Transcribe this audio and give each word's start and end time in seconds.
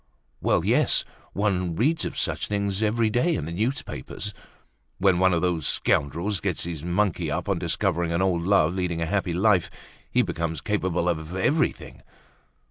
Well, 0.41 0.65
yes! 0.65 1.05
one 1.33 1.75
reads 1.75 2.05
of 2.05 2.17
such 2.17 2.47
things 2.47 2.81
every 2.81 3.11
day 3.11 3.35
in 3.35 3.45
the 3.45 3.51
newspapers. 3.51 4.33
When 4.97 5.19
one 5.19 5.31
of 5.31 5.43
those 5.43 5.67
scoundrels 5.67 6.39
gets 6.39 6.63
his 6.63 6.83
monkey 6.83 7.29
up 7.29 7.47
on 7.47 7.59
discovering 7.59 8.11
an 8.11 8.19
old 8.19 8.41
love 8.41 8.73
leading 8.73 8.99
a 8.99 9.05
happy 9.05 9.35
life 9.35 9.69
he 10.09 10.23
becomes 10.23 10.59
capable 10.59 11.07
of 11.07 11.35
everything. 11.35 12.01